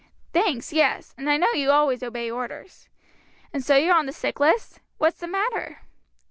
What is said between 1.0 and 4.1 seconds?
and I know you always obey orders. And so you're on